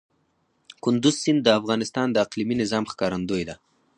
[0.83, 3.55] کندز سیند د افغانستان د اقلیمي نظام ښکارندوی ده.